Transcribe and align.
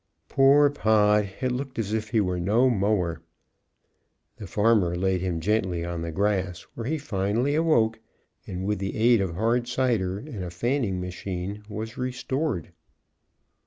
Poor 0.29 0.71
Pod, 0.71 1.29
it 1.41 1.51
looked 1.51 1.77
as 1.77 1.93
if 1.93 2.09
he 2.09 2.19
were 2.19 2.39
no 2.39 2.71
mower. 2.71 3.21
The 4.37 4.47
farmer 4.47 4.95
laid 4.95 5.21
him 5.21 5.39
gently 5.39 5.85
on 5.85 6.01
the 6.01 6.11
grass, 6.11 6.63
where 6.73 6.87
he 6.87 6.97
finally 6.97 7.53
awoke, 7.53 7.99
and 8.47 8.65
with 8.65 8.79
the 8.79 8.97
aid 8.97 9.21
of 9.21 9.35
hard 9.35 9.67
cider 9.67 10.17
and 10.17 10.43
a 10.43 10.49
fanning 10.49 10.99
machine 10.99 11.61
was 11.69 11.99
restored. 11.99 12.71